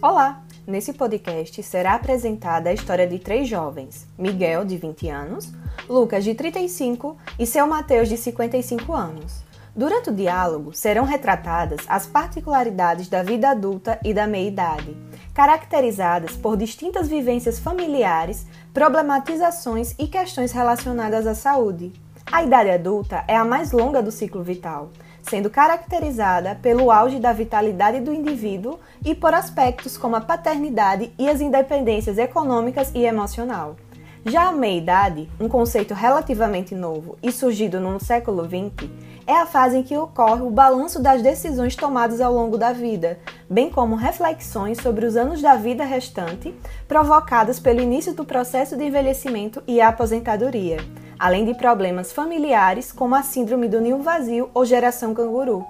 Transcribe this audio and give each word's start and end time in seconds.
Olá! 0.00 0.44
Nesse 0.64 0.92
podcast 0.92 1.60
será 1.60 1.94
apresentada 1.94 2.70
a 2.70 2.72
história 2.72 3.04
de 3.04 3.18
três 3.18 3.48
jovens: 3.48 4.06
Miguel, 4.16 4.64
de 4.64 4.76
20 4.76 5.08
anos, 5.08 5.52
Lucas, 5.88 6.22
de 6.22 6.36
35 6.36 7.16
e 7.36 7.44
seu 7.44 7.66
Mateus, 7.66 8.08
de 8.08 8.16
55 8.16 8.92
anos. 8.92 9.42
Durante 9.74 10.10
o 10.10 10.14
diálogo 10.14 10.72
serão 10.72 11.04
retratadas 11.04 11.80
as 11.88 12.06
particularidades 12.06 13.08
da 13.08 13.24
vida 13.24 13.50
adulta 13.50 13.98
e 14.04 14.14
da 14.14 14.24
meia-idade, 14.24 14.96
caracterizadas 15.34 16.36
por 16.36 16.56
distintas 16.56 17.08
vivências 17.08 17.58
familiares, 17.58 18.46
problematizações 18.72 19.96
e 19.98 20.06
questões 20.06 20.52
relacionadas 20.52 21.26
à 21.26 21.34
saúde. 21.34 21.92
A 22.30 22.44
idade 22.44 22.70
adulta 22.70 23.24
é 23.26 23.34
a 23.34 23.44
mais 23.44 23.72
longa 23.72 24.00
do 24.00 24.12
ciclo 24.12 24.44
vital 24.44 24.90
sendo 25.28 25.50
caracterizada 25.50 26.58
pelo 26.62 26.90
auge 26.90 27.18
da 27.18 27.32
vitalidade 27.32 28.00
do 28.00 28.12
indivíduo 28.12 28.78
e 29.04 29.14
por 29.14 29.34
aspectos 29.34 29.96
como 29.96 30.16
a 30.16 30.20
paternidade 30.20 31.12
e 31.18 31.28
as 31.28 31.40
independências 31.40 32.18
econômicas 32.18 32.90
e 32.94 33.04
emocional. 33.04 33.76
Já 34.24 34.48
a 34.48 34.52
meia-idade, 34.52 35.28
um 35.38 35.48
conceito 35.48 35.94
relativamente 35.94 36.74
novo 36.74 37.16
e 37.22 37.30
surgido 37.30 37.80
no 37.80 38.02
século 38.02 38.44
XX, 38.44 38.90
é 39.26 39.34
a 39.34 39.46
fase 39.46 39.78
em 39.78 39.82
que 39.82 39.96
ocorre 39.96 40.42
o 40.42 40.50
balanço 40.50 41.00
das 41.00 41.22
decisões 41.22 41.76
tomadas 41.76 42.20
ao 42.20 42.32
longo 42.32 42.58
da 42.58 42.72
vida, 42.72 43.18
bem 43.48 43.70
como 43.70 43.94
reflexões 43.94 44.78
sobre 44.78 45.06
os 45.06 45.16
anos 45.16 45.40
da 45.40 45.54
vida 45.54 45.84
restante 45.84 46.54
provocadas 46.86 47.60
pelo 47.60 47.80
início 47.80 48.12
do 48.12 48.24
processo 48.24 48.76
de 48.76 48.84
envelhecimento 48.84 49.62
e 49.66 49.80
a 49.80 49.88
aposentadoria 49.88 50.78
além 51.18 51.44
de 51.44 51.54
problemas 51.54 52.12
familiares 52.12 52.92
como 52.92 53.14
a 53.14 53.22
síndrome 53.22 53.68
do 53.68 53.80
ninho 53.80 54.02
vazio 54.02 54.50
ou 54.54 54.64
geração 54.64 55.12
canguru. 55.12 55.64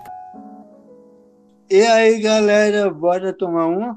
E 1.70 1.82
aí, 1.82 2.20
galera, 2.20 2.90
bora 2.90 3.32
tomar 3.32 3.66
uma? 3.66 3.96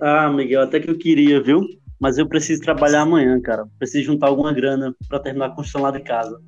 Ah, 0.00 0.30
Miguel, 0.30 0.62
até 0.62 0.80
que 0.80 0.90
eu 0.90 0.98
queria, 0.98 1.42
viu? 1.42 1.60
Mas 2.00 2.16
eu 2.16 2.26
preciso 2.26 2.62
trabalhar 2.62 3.02
amanhã, 3.02 3.40
cara. 3.40 3.66
Preciso 3.78 4.06
juntar 4.06 4.28
alguma 4.28 4.52
grana 4.52 4.94
para 5.08 5.20
terminar 5.20 5.46
a 5.46 5.50
construção 5.50 5.82
lá 5.82 5.90
de 5.90 6.00
casa. 6.00 6.40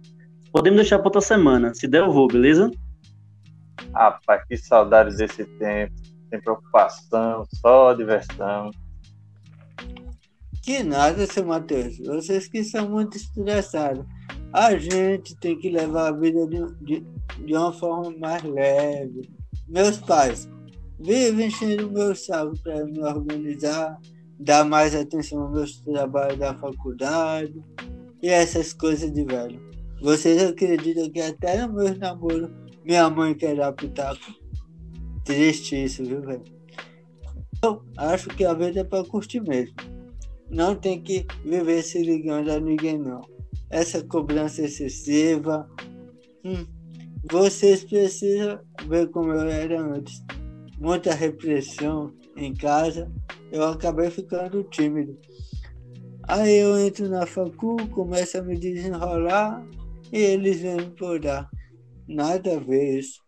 Podemos 0.50 0.78
deixar 0.78 0.98
para 0.98 1.08
outra 1.08 1.20
semana. 1.20 1.74
Se 1.74 1.86
der, 1.86 2.00
eu 2.00 2.12
vou, 2.12 2.28
beleza? 2.28 2.70
Rapaz, 3.94 4.44
que 4.46 4.56
saudades 4.56 5.16
desse 5.16 5.44
tempo. 5.58 5.92
Sem 6.30 6.40
preocupação, 6.40 7.44
só 7.60 7.92
diversão. 7.92 8.70
Que 10.62 10.80
nada, 10.84 11.26
seu 11.26 11.44
Matheus. 11.44 11.98
Vocês 11.98 12.46
que 12.46 12.62
são 12.62 12.88
muito 12.88 13.16
estressados. 13.16 14.06
A 14.52 14.76
gente 14.76 15.34
tem 15.40 15.58
que 15.58 15.68
levar 15.68 16.08
a 16.08 16.12
vida 16.16 16.46
de, 16.46 16.64
de, 16.80 17.06
de 17.44 17.52
uma 17.52 17.72
forma 17.72 18.16
mais 18.16 18.44
leve. 18.44 19.28
Meus 19.66 19.98
pais 19.98 20.48
vivem 21.00 21.48
enchendo 21.48 21.90
meu 21.90 22.14
saco 22.14 22.56
para 22.62 22.84
me 22.84 23.02
organizar, 23.02 23.98
dar 24.38 24.64
mais 24.64 24.94
atenção 24.94 25.42
aos 25.42 25.50
meus 25.50 25.80
trabalhos 25.80 26.38
da 26.38 26.54
faculdade 26.54 27.60
e 28.22 28.28
essas 28.28 28.72
coisas 28.72 29.12
de 29.12 29.24
velho. 29.24 29.60
Vocês 30.00 30.40
acreditam 30.44 31.10
que 31.10 31.20
até 31.20 31.66
no 31.66 31.72
meu 31.72 31.96
namoro 31.98 32.48
minha 32.84 33.10
mãe 33.10 33.34
quer 33.34 33.56
dar 33.56 33.72
pitaco? 33.72 34.20
Triste 35.24 35.82
isso, 35.82 36.04
viu, 36.04 36.20
velho? 36.20 36.44
Eu 37.64 37.82
acho 37.96 38.28
que 38.28 38.44
a 38.44 38.54
vida 38.54 38.80
é 38.80 38.84
para 38.84 39.04
curtir 39.04 39.40
mesmo 39.40 39.74
não 40.52 40.74
tem 40.74 41.00
que 41.00 41.26
viver 41.44 41.82
se 41.82 42.02
ligando 42.02 42.50
a 42.50 42.60
ninguém, 42.60 42.98
não. 42.98 43.22
Essa 43.70 44.04
cobrança 44.04 44.62
excessiva. 44.62 45.66
Hum, 46.44 46.66
vocês 47.30 47.82
precisam 47.84 48.60
ver 48.86 49.08
como 49.10 49.32
eu 49.32 49.48
era 49.48 49.80
antes. 49.80 50.22
Muita 50.78 51.14
repressão 51.14 52.12
em 52.36 52.52
casa. 52.52 53.10
Eu 53.50 53.64
acabei 53.64 54.10
ficando 54.10 54.62
tímido. 54.64 55.18
Aí 56.24 56.58
eu 56.58 56.78
entro 56.78 57.08
na 57.08 57.24
facu, 57.24 57.76
começo 57.88 58.36
a 58.36 58.42
me 58.42 58.58
desenrolar 58.58 59.66
e 60.12 60.18
eles 60.18 60.60
vêm 60.60 60.76
me 60.76 60.90
podar. 60.90 61.48
Nada 62.06 62.56
a 62.56 62.60
ver 62.60 62.98
isso. 62.98 63.22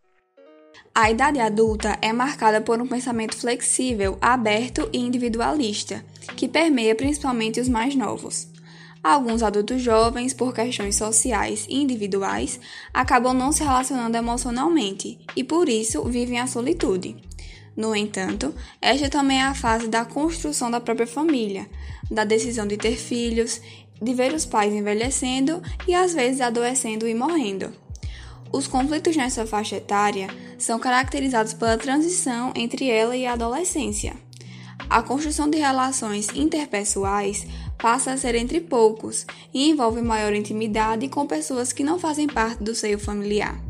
A 0.93 1.11
idade 1.11 1.39
adulta 1.39 1.97
é 2.01 2.13
marcada 2.13 2.61
por 2.61 2.81
um 2.81 2.87
pensamento 2.87 3.35
flexível, 3.35 4.17
aberto 4.21 4.89
e 4.93 4.97
individualista, 4.97 6.05
que 6.35 6.47
permeia 6.47 6.95
principalmente 6.95 7.59
os 7.59 7.67
mais 7.67 7.95
novos. 7.95 8.47
Alguns 9.03 9.43
adultos 9.43 9.81
jovens, 9.81 10.33
por 10.33 10.53
questões 10.53 10.95
sociais 10.95 11.67
e 11.69 11.75
individuais, 11.75 12.59
acabam 12.93 13.33
não 13.33 13.51
se 13.51 13.63
relacionando 13.63 14.17
emocionalmente 14.17 15.19
e 15.35 15.43
por 15.43 15.69
isso 15.69 16.03
vivem 16.05 16.39
a 16.39 16.47
solitude. 16.47 17.15
No 17.77 17.95
entanto, 17.95 18.55
esta 18.81 19.09
também 19.09 19.39
é 19.39 19.43
a 19.43 19.53
fase 19.53 19.87
da 19.87 20.05
construção 20.05 20.71
da 20.71 20.79
própria 20.79 21.05
família, 21.05 21.69
da 22.09 22.23
decisão 22.23 22.65
de 22.65 22.77
ter 22.77 22.95
filhos, 22.95 23.61
de 24.01 24.13
ver 24.13 24.33
os 24.33 24.45
pais 24.45 24.73
envelhecendo 24.73 25.61
e 25.87 25.93
às 25.93 26.13
vezes 26.13 26.41
adoecendo 26.41 27.07
e 27.07 27.13
morrendo. 27.13 27.84
Os 28.55 28.67
conflitos 28.67 29.17
nessa 29.17 29.45
faixa 29.45 29.75
etária 29.75 30.29
são 30.57 30.79
caracterizados 30.79 31.53
pela 31.53 31.77
transição 31.77 32.53
entre 32.55 32.89
ela 32.89 33.13
e 33.13 33.25
a 33.25 33.33
adolescência. 33.33 34.15
A 34.89 35.03
construção 35.03 35.49
de 35.49 35.57
relações 35.57 36.29
interpessoais 36.33 37.45
passa 37.77 38.13
a 38.13 38.17
ser 38.17 38.33
entre 38.33 38.61
poucos 38.61 39.25
e 39.53 39.69
envolve 39.69 40.01
maior 40.01 40.33
intimidade 40.33 41.09
com 41.09 41.27
pessoas 41.27 41.73
que 41.73 41.83
não 41.83 41.99
fazem 41.99 42.27
parte 42.27 42.63
do 42.63 42.73
seio 42.73 42.97
familiar. 42.97 43.61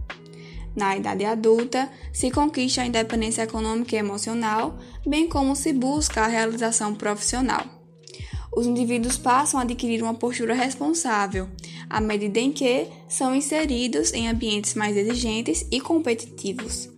Na 0.76 0.96
idade 0.96 1.26
adulta, 1.26 1.90
se 2.14 2.30
conquista 2.30 2.84
a 2.84 2.86
independência 2.86 3.42
econômica 3.42 3.96
e 3.96 4.00
emocional, 4.00 4.78
bem 5.04 5.28
como 5.28 5.56
se 5.56 5.74
busca 5.74 6.22
a 6.22 6.28
realização 6.28 6.94
profissional 6.94 7.66
os 8.56 8.66
indivíduos 8.66 9.18
passam 9.18 9.60
a 9.60 9.64
adquirir 9.64 10.02
uma 10.02 10.14
postura 10.14 10.54
responsável, 10.54 11.50
à 11.90 12.00
medida 12.00 12.40
em 12.40 12.52
que 12.52 12.88
são 13.08 13.36
inseridos 13.36 14.14
em 14.14 14.28
ambientes 14.28 14.74
mais 14.74 14.96
exigentes 14.96 15.68
e 15.70 15.82
competitivos. 15.82 16.90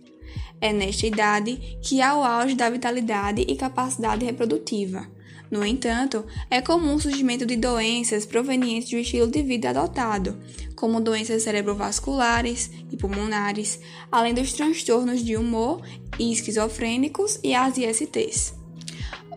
É 0.60 0.72
nesta 0.72 1.06
idade 1.06 1.78
que 1.82 2.00
há 2.00 2.16
o 2.16 2.24
auge 2.24 2.54
da 2.54 2.70
vitalidade 2.70 3.42
e 3.42 3.56
capacidade 3.56 4.24
reprodutiva. 4.24 5.06
No 5.50 5.64
entanto, 5.64 6.24
é 6.50 6.60
comum 6.60 6.94
o 6.94 7.00
surgimento 7.00 7.46
de 7.46 7.56
doenças 7.56 8.26
provenientes 8.26 8.90
do 8.90 8.98
estilo 8.98 9.28
de 9.28 9.42
vida 9.42 9.70
adotado, 9.70 10.36
como 10.76 11.00
doenças 11.00 11.42
cerebrovasculares 11.42 12.70
e 12.90 12.96
pulmonares, 12.96 13.80
além 14.12 14.34
dos 14.34 14.52
transtornos 14.52 15.24
de 15.24 15.36
humor 15.36 15.80
esquizofrênicos 16.18 17.38
e 17.42 17.54
as 17.54 17.78
ISTs. 17.78 18.57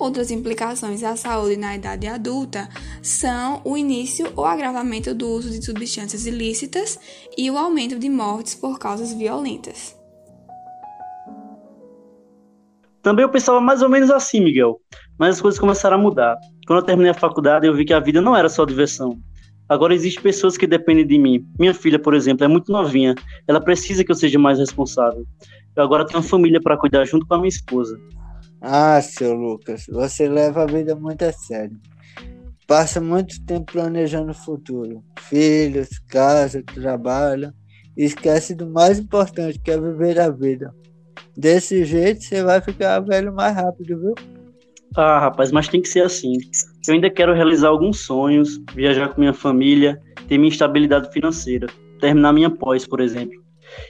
Outras 0.02 0.32
implicações 0.32 1.04
à 1.04 1.16
saúde 1.16 1.56
na 1.58 1.76
idade 1.76 2.08
adulta 2.08 2.68
são 3.04 3.62
o 3.64 3.78
início 3.78 4.34
ou 4.36 4.44
agravamento 4.44 5.14
do 5.14 5.28
uso 5.28 5.52
de 5.52 5.64
substâncias 5.64 6.26
ilícitas 6.26 7.00
e 7.38 7.52
o 7.52 7.56
aumento 7.56 8.00
de 8.00 8.10
mortes 8.10 8.56
por 8.56 8.80
causas 8.80 9.14
violentas. 9.14 9.96
Também 13.04 13.22
eu 13.22 13.30
pensava 13.30 13.62
mais 13.62 13.84
ou 13.84 13.90
menos 13.90 14.10
assim, 14.10 14.40
Miguel, 14.40 14.80
mas 15.20 15.36
as 15.36 15.42
coisas 15.42 15.60
começaram 15.60 15.98
a 15.98 16.02
mudar. 16.02 16.36
Quando 16.66 16.80
eu 16.80 16.86
terminei 16.86 17.12
a 17.12 17.14
faculdade, 17.14 17.68
eu 17.68 17.76
vi 17.76 17.86
que 17.86 17.94
a 17.94 18.00
vida 18.00 18.20
não 18.20 18.36
era 18.36 18.50
só 18.50 18.66
diversão. 18.66 19.20
Agora 19.70 19.94
existem 19.94 20.24
pessoas 20.24 20.58
que 20.58 20.66
dependem 20.66 21.06
de 21.06 21.20
mim. 21.20 21.46
Minha 21.60 21.76
filha, 21.76 22.00
por 22.00 22.16
exemplo, 22.16 22.44
é 22.44 22.48
muito 22.48 22.72
novinha. 22.72 23.14
Ela 23.48 23.62
precisa 23.62 24.04
que 24.04 24.12
eu 24.12 24.16
seja 24.16 24.40
mais 24.40 24.58
responsável. 24.58 25.28
Eu 25.76 25.84
agora 25.84 26.08
tenho 26.08 26.18
uma 26.18 26.28
família 26.28 26.60
para 26.60 26.76
cuidar 26.76 27.06
junto 27.06 27.28
com 27.28 27.36
a 27.36 27.38
minha 27.38 27.50
esposa. 27.50 27.96
Ah, 28.62 29.02
seu 29.02 29.34
Lucas, 29.34 29.86
você 29.90 30.30
leva 30.30 30.62
a 30.62 30.66
vida 30.68 30.96
muito 30.96 31.24
a 31.24 31.32
sério. 31.34 31.76
Passa 32.68 33.02
muito 33.02 33.44
tempo 33.44 33.72
planejando 33.72 34.30
o 34.32 34.36
futuro. 34.36 35.04
Filhos, 35.20 35.90
casa, 36.08 36.62
trabalho. 36.62 37.52
Esquece 37.98 38.54
do 38.54 38.70
mais 38.70 39.00
importante, 39.00 39.60
que 39.60 39.72
é 39.72 39.80
viver 39.80 40.20
a 40.20 40.30
vida. 40.30 40.72
Desse 41.36 41.84
jeito 41.84 42.24
você 42.24 42.44
vai 42.44 42.62
ficar 42.62 43.00
velho 43.00 43.34
mais 43.34 43.56
rápido, 43.56 44.00
viu? 44.00 44.14
Ah, 44.96 45.20
rapaz, 45.20 45.52
mas 45.52 45.68
tem 45.68 45.82
que 45.82 45.88
ser 45.88 46.04
assim. 46.04 46.34
Eu 46.88 46.94
ainda 46.94 47.10
quero 47.10 47.34
realizar 47.34 47.70
alguns 47.70 48.02
sonhos, 48.02 48.62
viajar 48.76 49.10
com 49.10 49.22
minha 49.22 49.34
família, 49.34 50.00
ter 50.28 50.38
minha 50.38 50.52
estabilidade 50.52 51.12
financeira, 51.12 51.66
terminar 52.00 52.32
minha 52.32 52.50
pós, 52.50 52.86
por 52.86 53.02
exemplo. 53.02 53.42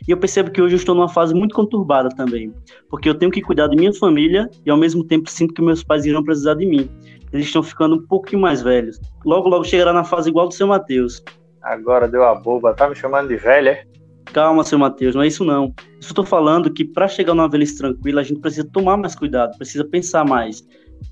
E 0.07 0.11
eu 0.11 0.17
percebo 0.17 0.51
que 0.51 0.61
hoje 0.61 0.75
eu 0.75 0.77
estou 0.77 0.95
numa 0.95 1.09
fase 1.09 1.33
muito 1.33 1.55
conturbada 1.55 2.09
também, 2.09 2.53
porque 2.89 3.09
eu 3.09 3.15
tenho 3.15 3.31
que 3.31 3.41
cuidar 3.41 3.67
de 3.67 3.75
minha 3.75 3.93
família 3.93 4.49
e 4.65 4.69
ao 4.69 4.77
mesmo 4.77 5.03
tempo 5.03 5.29
sinto 5.29 5.53
que 5.53 5.61
meus 5.61 5.83
pais 5.83 6.05
irão 6.05 6.23
precisar 6.23 6.55
de 6.55 6.65
mim. 6.65 6.89
Eles 7.31 7.45
estão 7.45 7.63
ficando 7.63 7.95
um 7.95 8.05
pouquinho 8.05 8.41
mais 8.41 8.61
velhos. 8.61 8.99
Logo, 9.25 9.47
logo 9.47 9.63
chegará 9.63 9.93
na 9.93 10.03
fase 10.03 10.29
igual 10.29 10.47
do 10.47 10.53
seu 10.53 10.67
Matheus. 10.67 11.23
Agora 11.61 12.07
deu 12.07 12.23
a 12.23 12.35
boba, 12.35 12.73
tá 12.73 12.89
me 12.89 12.95
chamando 12.95 13.29
de 13.29 13.37
velha? 13.37 13.85
Calma, 14.33 14.63
seu 14.63 14.79
Matheus, 14.79 15.13
não 15.15 15.21
é 15.21 15.27
isso 15.27 15.43
não. 15.43 15.73
Eu 15.77 15.99
estou 15.99 16.25
falando 16.25 16.71
que 16.71 16.85
para 16.85 17.07
chegar 17.07 17.33
numa 17.33 17.49
velhice 17.49 17.77
tranquila, 17.77 18.21
a 18.21 18.23
gente 18.23 18.39
precisa 18.39 18.67
tomar 18.71 18.97
mais 18.97 19.15
cuidado, 19.15 19.57
precisa 19.57 19.83
pensar 19.85 20.25
mais. 20.25 20.65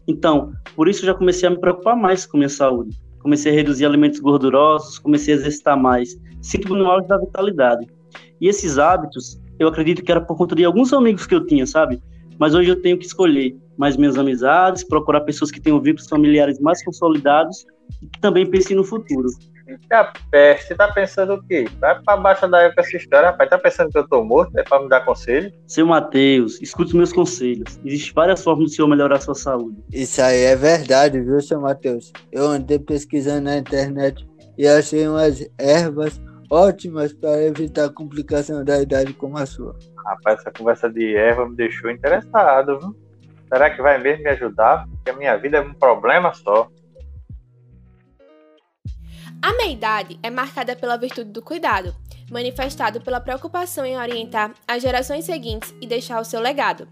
Então, 0.07 0.54
por 0.75 0.88
isso 0.88 1.01
eu 1.01 1.07
já 1.07 1.13
comecei 1.13 1.48
a 1.48 1.51
me 1.51 1.60
preocupar 1.60 1.95
mais 1.95 2.25
com 2.25 2.38
minha 2.38 2.50
saúde. 2.50 2.95
Comecei 3.19 3.51
a 3.51 3.56
reduzir 3.56 3.86
alimentos 3.86 4.19
gordurosos, 4.19 4.98
comecei 4.98 5.33
a 5.33 5.38
exercitar 5.38 5.77
mais. 5.77 6.15
Sinto-me 6.42 6.80
no 6.80 6.86
auge 6.86 7.07
da 7.07 7.18
vitalidade. 7.18 7.88
E 8.39 8.47
esses 8.47 8.77
hábitos, 8.77 9.39
eu 9.57 9.68
acredito 9.68 10.03
que 10.03 10.12
era 10.12 10.21
por 10.21 10.38
conta 10.38 10.56
de 10.56 10.63
alguns 10.63 10.94
amigos 10.94 11.25
que 11.25 11.36
eu 11.36 11.45
tinha, 11.45 11.65
sabe? 11.65 12.01
mas 12.39 12.56
hoje 12.56 12.69
eu 12.69 12.81
tenho 12.81 12.97
que 12.97 13.06
escolher 13.06 13.56
mais 13.77 13.97
minhas 13.97 14.18
amizades, 14.18 14.83
procurar 14.83 15.21
pessoas 15.21 15.51
que 15.51 15.59
tenham 15.59 15.80
vínculos 15.80 16.07
familiares 16.07 16.57
mais 16.59 16.83
consolidados 16.83 17.65
e 18.01 18.07
que 18.07 18.19
também 18.21 18.50
pensem 18.50 18.77
no 18.77 18.83
futuro. 18.83 19.27
Eita 19.68 20.12
peste, 20.31 20.74
tá 20.74 20.88
pensando 20.88 21.33
o 21.33 21.44
quê? 21.44 21.68
Vai 21.80 22.01
pra 22.01 22.18
baixo 22.18 22.47
da 22.47 22.62
época 22.62 22.81
essa 22.81 22.97
história, 22.97 23.30
rapaz. 23.30 23.50
Tá 23.50 23.57
pensando 23.57 23.91
que 23.91 24.00
eu 24.00 24.07
tô 24.07 24.24
morto? 24.24 24.57
É 24.57 24.63
pra 24.63 24.81
me 24.81 24.89
dar 24.89 25.06
conselho? 25.06 25.51
Seu 25.68 25.86
Matheus, 25.86 26.59
escute 26.59 26.88
os 26.88 26.94
meus 26.94 27.13
conselhos. 27.13 27.80
Existem 27.86 28.13
várias 28.15 28.44
formas 28.44 28.69
do 28.69 28.75
senhor 28.75 28.88
melhorar 28.88 29.18
a 29.18 29.19
sua 29.19 29.36
saúde. 29.36 29.77
Isso 29.94 30.21
aí 30.21 30.41
é 30.41 30.56
verdade, 30.56 31.21
viu, 31.21 31.39
seu 31.41 31.62
Matheus? 31.62 32.12
Eu 32.31 32.45
andei 32.45 32.80
pesquisando 32.80 33.41
na 33.41 33.57
internet 33.57 34.27
e 34.57 34.68
achei 34.68 35.07
umas 35.07 35.47
ervas 35.59 36.19
ótimas 36.50 37.13
para 37.13 37.44
evitar 37.44 37.90
complicação 37.90 38.63
da 38.63 38.81
idade 38.81 39.13
como 39.13 39.38
a 39.38 39.46
sua. 39.46 39.78
Rapaz, 40.06 40.40
essa 40.40 40.51
conversa 40.51 40.90
de 40.90 41.16
erva 41.16 41.48
me 41.48 41.56
deixou 41.56 41.92
interessado, 41.92 42.80
viu? 42.80 42.96
Será 43.48 43.69
que 43.69 43.81
vai 43.81 43.98
mesmo 43.98 44.24
me 44.24 44.30
ajudar? 44.30 44.88
Porque 44.88 45.10
a 45.10 45.16
minha 45.16 45.36
vida 45.38 45.57
é 45.57 45.62
um 45.62 45.74
problema 45.74 46.34
só. 46.34 46.69
A 49.42 49.54
meia-idade 49.54 50.19
é 50.22 50.30
marcada 50.30 50.75
pela 50.75 50.98
virtude 50.98 51.31
do 51.31 51.42
cuidado, 51.42 51.96
manifestado 52.30 53.01
pela 53.01 53.22
preocupação 53.22 53.86
em 53.86 53.98
orientar 53.98 54.54
as 54.68 54.81
gerações 54.81 55.25
seguintes 55.25 55.74
e 55.81 55.88
deixar 55.88 56.19
o 56.19 56.25
seu 56.25 56.42
legado. 56.42 56.88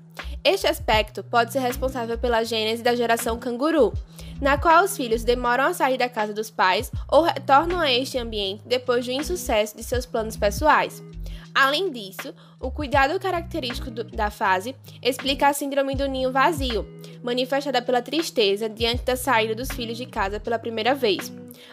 Este 0.50 0.66
aspecto 0.66 1.26
pode 1.26 1.52
ser 1.52 1.60
responsável 1.60 2.18
pela 2.18 2.42
gênese 2.42 2.82
da 2.82 2.96
geração 2.96 3.38
canguru, 3.38 3.92
na 4.40 4.58
qual 4.58 4.86
os 4.86 4.96
filhos 4.96 5.26
demoram 5.26 5.66
a 5.66 5.74
sair 5.74 5.98
da 5.98 6.08
casa 6.08 6.34
dos 6.34 6.50
pais 6.50 6.90
ou 7.12 7.22
retornam 7.22 7.82
a 7.82 7.92
este 7.92 8.18
ambiente 8.18 8.64
depois 8.66 9.06
do 9.06 9.12
insucesso 9.12 9.76
de 9.76 9.84
seus 9.84 10.06
planos 10.06 10.38
pessoais. 10.38 11.04
Além 11.54 11.92
disso, 11.92 12.34
o 12.62 12.72
cuidado 12.72 13.20
característico 13.20 13.92
do, 13.92 14.06
da 14.06 14.32
fase 14.32 14.74
explica 15.02 15.50
a 15.50 15.54
síndrome 15.54 15.96
do 15.96 16.08
ninho 16.08 16.32
vazio, 16.32 16.88
manifestada 17.22 17.82
pela 17.82 18.02
tristeza 18.02 18.70
diante 18.70 19.04
da 19.04 19.18
saída 19.18 19.54
dos 19.54 19.68
filhos 19.68 19.98
de 19.98 20.06
casa 20.06 20.40
pela 20.40 20.58
primeira 20.58 20.96
vez. 20.96 21.30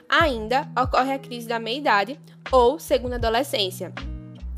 Ainda 0.08 0.68
ocorre 0.76 1.12
a 1.12 1.18
crise 1.20 1.46
da 1.46 1.60
meia-idade 1.60 2.18
ou 2.50 2.80
segunda 2.80 3.14
adolescência, 3.14 3.94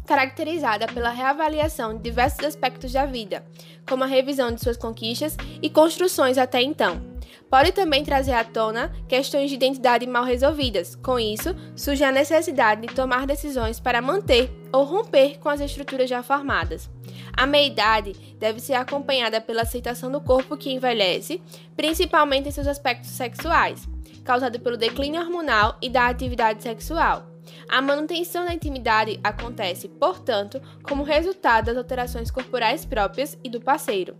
caracterizada 0.07 0.87
pela 0.87 1.11
reavaliação 1.11 1.95
de 1.95 2.03
diversos 2.03 2.45
aspectos 2.45 2.93
da 2.93 3.05
vida, 3.05 3.45
como 3.87 4.05
a 4.05 4.07
revisão 4.07 4.53
de 4.53 4.61
suas 4.61 4.77
conquistas 4.77 5.37
e 5.61 5.69
construções 5.69 6.39
até 6.39 6.63
então. 6.63 7.17
Pode 7.51 7.73
também 7.73 8.05
trazer 8.05 8.33
à 8.33 8.43
tona 8.43 8.93
questões 9.09 9.51
de 9.51 9.57
identidade 9.57 10.07
mal 10.07 10.25
resolvidas. 10.25 10.97
Com 10.97 11.19
isso, 11.19 11.55
surge 11.77 12.03
a 12.03 12.11
necessidade 12.11 12.87
de 12.87 12.95
tomar 12.95 13.27
decisões 13.27 13.79
para 13.79 14.03
manter 14.03 14.51
ou 14.73 14.85
romper 14.85 15.39
com 15.39 15.49
as 15.49 15.61
estruturas 15.61 16.11
já 16.11 16.23
formadas. 16.23 16.91
A 17.33 17.47
meia-idade 17.47 18.15
deve 18.39 18.61
ser 18.61 18.75
acompanhada 18.75 19.41
pela 19.41 19.63
aceitação 19.63 20.11
do 20.11 20.21
corpo 20.21 20.57
que 20.57 20.73
envelhece, 20.73 21.41
principalmente 21.77 22.49
em 22.49 22.53
seus 22.53 22.67
aspectos 22.67 23.11
sexuais, 23.11 23.87
causado 24.25 24.59
pelo 24.59 24.77
declínio 24.77 25.21
hormonal 25.21 25.77
e 25.81 25.89
da 25.89 26.09
atividade 26.09 26.63
sexual. 26.63 27.36
A 27.69 27.81
manutenção 27.81 28.45
da 28.45 28.55
intimidade 28.55 29.19
acontece, 29.23 29.89
portanto, 29.89 30.61
como 30.83 31.03
resultado 31.03 31.67
das 31.67 31.77
alterações 31.77 32.31
corporais 32.31 32.85
próprias 32.85 33.39
e 33.43 33.51
do 33.51 33.61
parceiro. 33.61 34.17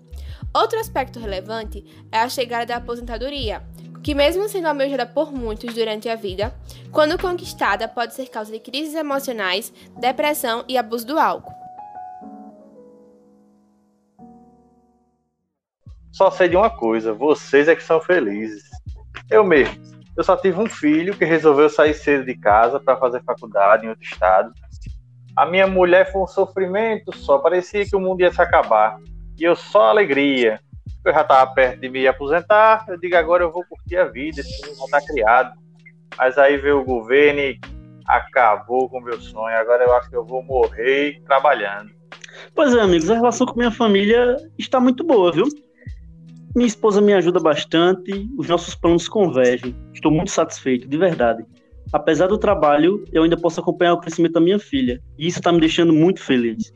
Outro 0.55 0.79
aspecto 0.79 1.19
relevante 1.19 1.85
é 2.11 2.19
a 2.19 2.29
chegada 2.29 2.67
da 2.67 2.77
aposentadoria, 2.77 3.63
que, 4.03 4.15
mesmo 4.15 4.49
sendo 4.49 4.69
almejada 4.69 5.05
por 5.05 5.33
muitos 5.33 5.75
durante 5.75 6.09
a 6.09 6.15
vida, 6.15 6.55
quando 6.93 7.21
conquistada, 7.21 7.89
pode 7.89 8.15
ser 8.15 8.29
causa 8.29 8.53
de 8.53 8.61
crises 8.61 8.95
emocionais, 8.95 9.73
depressão 9.99 10.65
e 10.69 10.79
abuso 10.79 11.07
do 11.07 11.19
álcool. 11.19 11.57
Só 16.13 16.31
sei 16.31 16.49
de 16.49 16.57
uma 16.57 16.71
coisa: 16.71 17.13
vocês 17.13 17.69
é 17.69 17.77
que 17.77 17.83
são 17.83 18.01
felizes. 18.01 18.63
Eu 19.31 19.45
mesmo. 19.45 19.96
Eu 20.17 20.25
só 20.25 20.37
tive 20.37 20.59
um 20.59 20.67
filho 20.69 21.17
que 21.17 21.25
resolveu 21.25 21.69
sair 21.69 21.93
cedo 21.93 22.25
de 22.25 22.35
casa 22.35 22.81
para 22.81 22.97
fazer 22.97 23.23
faculdade 23.23 23.85
em 23.85 23.91
outro 23.91 24.05
estado. 24.05 24.53
A 25.37 25.45
minha 25.45 25.67
mulher 25.67 26.11
foi 26.11 26.23
um 26.23 26.27
sofrimento 26.27 27.15
só, 27.15 27.39
parecia 27.39 27.85
que 27.85 27.95
o 27.95 28.01
mundo 28.01 28.23
ia 28.23 28.33
se 28.33 28.41
acabar. 28.41 28.99
E 29.39 29.45
eu 29.45 29.55
só 29.55 29.91
alegria. 29.91 30.59
Eu 31.05 31.13
já 31.13 31.21
estava 31.21 31.53
perto 31.53 31.81
de 31.81 31.89
me 31.91 32.09
aposentar, 32.09 32.87
eu 32.89 32.99
digo 32.99 33.15
agora 33.15 33.45
eu 33.45 33.53
vou 33.53 33.63
curtir 33.69 33.97
a 33.97 34.07
vida, 34.07 34.41
esse 34.41 34.67
mundo 34.67 34.79
já 34.91 34.99
está 34.99 35.01
criado. 35.03 35.53
Mas 36.17 36.39
aí 36.39 36.57
veio 36.57 36.81
o 36.81 36.85
governo 36.85 37.41
e 37.41 37.61
acabou 38.07 38.89
com 38.89 38.99
o 38.99 39.03
meu 39.03 39.21
sonho. 39.21 39.57
Agora 39.57 39.85
eu 39.85 39.95
acho 39.95 40.09
que 40.09 40.17
eu 40.17 40.25
vou 40.25 40.43
morrer 40.43 41.21
trabalhando. 41.27 41.91
Pois 42.55 42.75
é, 42.75 42.81
amigos, 42.81 43.11
a 43.11 43.15
relação 43.15 43.47
com 43.47 43.59
minha 43.59 43.71
família 43.71 44.37
está 44.59 44.81
muito 44.81 45.05
boa, 45.05 45.31
viu? 45.31 45.45
Minha 46.57 46.69
esposa 46.69 47.03
me 47.03 47.13
ajuda 47.13 47.39
bastante, 47.39 48.31
os 48.39 48.49
nossos 48.49 48.75
planos 48.75 49.07
convergem. 49.07 49.77
Estou 49.93 50.11
muito 50.11 50.31
satisfeito, 50.31 50.89
de 50.89 50.97
verdade. 50.97 51.45
Apesar 51.93 52.29
do 52.29 52.39
trabalho, 52.39 53.05
eu 53.13 53.25
ainda 53.25 53.37
posso 53.37 53.61
acompanhar 53.61 53.93
o 53.93 54.01
crescimento 54.01 54.33
da 54.33 54.41
minha 54.41 54.59
filha. 54.59 54.99
E 55.19 55.27
isso 55.27 55.39
está 55.39 55.53
me 55.53 55.61
deixando 55.61 55.93
muito 55.93 56.23
feliz. 56.23 56.73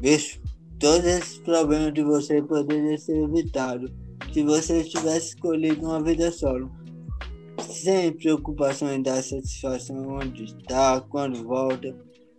Bicho, 0.00 0.40
todos 0.80 1.06
esses 1.06 1.38
problemas 1.38 1.94
de 1.94 2.02
você 2.02 2.42
poderiam 2.42 2.98
ser 2.98 3.22
evitados 3.22 3.88
se 4.32 4.42
você 4.42 4.82
tivesse 4.82 5.28
escolhido 5.28 5.86
uma 5.86 6.02
vida 6.02 6.32
solo. 6.32 6.68
Sem 7.60 8.10
preocupação 8.14 8.92
em 8.92 9.00
dar 9.00 9.22
satisfação 9.22 10.08
onde 10.08 10.42
está, 10.42 11.00
quando 11.02 11.40
volta. 11.44 11.94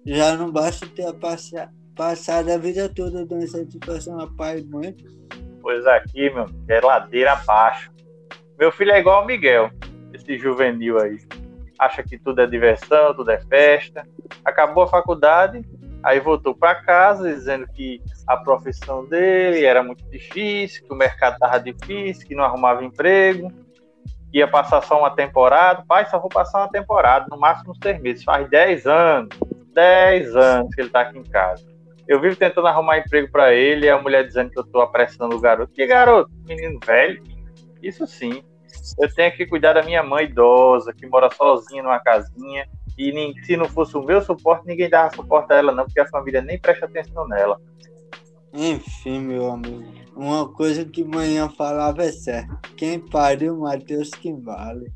Já 0.05 0.35
não 0.35 0.51
basta 0.51 0.85
ter 0.87 1.05
passado 1.95 2.49
a 2.49 2.57
vida 2.57 2.89
toda 2.89 3.25
dando 3.25 3.47
satisfação 3.47 4.19
a 4.19 4.27
pai 4.27 4.59
e 4.59 4.65
mãe 4.65 4.93
Pois 5.65 5.87
aqui, 5.87 6.29
meu, 6.29 6.45
é 6.67 6.79
ladeira 6.79 7.31
abaixo. 7.31 7.91
Meu 8.55 8.71
filho 8.71 8.91
é 8.91 8.99
igual 8.99 9.21
ao 9.21 9.25
Miguel, 9.25 9.71
esse 10.13 10.37
juvenil 10.37 10.99
aí. 10.99 11.17
Acha 11.79 12.03
que 12.03 12.19
tudo 12.19 12.39
é 12.39 12.45
diversão, 12.45 13.15
tudo 13.15 13.31
é 13.31 13.39
festa. 13.39 14.07
Acabou 14.45 14.83
a 14.83 14.87
faculdade, 14.87 15.65
aí 16.03 16.19
voltou 16.19 16.53
para 16.53 16.75
casa 16.83 17.33
dizendo 17.33 17.65
que 17.65 17.99
a 18.27 18.37
profissão 18.37 19.07
dele 19.07 19.65
era 19.65 19.81
muito 19.81 20.07
difícil, 20.11 20.85
que 20.85 20.93
o 20.93 20.95
mercado 20.95 21.33
estava 21.33 21.59
difícil, 21.59 22.27
que 22.27 22.35
não 22.35 22.43
arrumava 22.43 22.85
emprego, 22.85 23.51
que 24.31 24.37
ia 24.37 24.47
passar 24.47 24.83
só 24.83 24.99
uma 24.99 25.15
temporada. 25.15 25.83
Pai, 25.87 26.05
só 26.05 26.19
vou 26.19 26.29
passar 26.29 26.59
uma 26.59 26.69
temporada, 26.69 27.25
no 27.27 27.39
máximo 27.39 27.73
seis 27.81 27.99
meses. 27.99 28.23
Faz 28.23 28.47
10 28.51 28.85
anos, 28.85 29.29
10 29.73 30.35
anos 30.35 30.75
que 30.75 30.81
ele 30.81 30.89
está 30.89 31.01
aqui 31.01 31.17
em 31.17 31.23
casa. 31.23 31.74
Eu 32.07 32.21
vivo 32.21 32.35
tentando 32.35 32.67
arrumar 32.67 32.99
emprego 32.99 33.31
para 33.31 33.53
ele 33.53 33.87
e 33.87 33.89
a 33.89 34.01
mulher 34.01 34.25
dizendo 34.25 34.51
que 34.51 34.59
eu 34.59 34.63
tô 34.63 34.79
apressando 34.81 35.35
o 35.35 35.39
garoto. 35.39 35.73
Que 35.73 35.87
garoto? 35.87 36.31
Menino 36.45 36.79
velho? 36.85 37.21
Isso 37.81 38.05
sim. 38.05 38.43
Eu 38.99 39.13
tenho 39.13 39.35
que 39.35 39.45
cuidar 39.47 39.73
da 39.73 39.83
minha 39.83 40.03
mãe 40.03 40.25
idosa, 40.25 40.93
que 40.93 41.07
mora 41.07 41.29
sozinha 41.31 41.81
numa 41.81 41.99
casinha. 41.99 42.67
E 42.97 43.11
nem, 43.11 43.33
se 43.43 43.57
não 43.57 43.65
fosse 43.65 43.97
o 43.97 44.03
meu 44.03 44.21
suporte, 44.21 44.67
ninguém 44.67 44.89
dava 44.89 45.13
suporte 45.15 45.51
a 45.51 45.57
ela, 45.57 45.71
não, 45.71 45.85
porque 45.85 45.99
a 45.99 46.07
família 46.07 46.41
nem 46.41 46.59
presta 46.59 46.85
atenção 46.85 47.27
nela. 47.27 47.59
Enfim, 48.53 49.19
meu 49.19 49.51
amigo, 49.51 49.83
uma 50.15 50.47
coisa 50.47 50.85
que 50.85 51.03
manhã 51.03 51.49
falava 51.49 52.03
é 52.03 52.11
certo. 52.11 52.57
Quem 52.77 52.99
pariu, 52.99 53.57
Matheus, 53.57 54.11
que 54.11 54.31
vale. 54.31 54.93